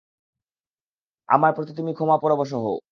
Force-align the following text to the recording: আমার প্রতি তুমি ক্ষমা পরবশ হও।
আমার 1.29 1.51
প্রতি 1.53 1.71
তুমি 1.77 1.91
ক্ষমা 1.93 2.17
পরবশ 2.23 2.49
হও। 2.55 2.75